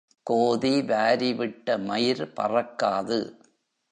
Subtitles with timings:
[0.23, 3.19] கோதி வாரிவிட்ட மயிர் பறக்காது.